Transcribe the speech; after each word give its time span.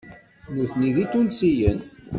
Nutni 0.53 0.89
d 0.95 0.97
Itunsiyen. 1.03 1.79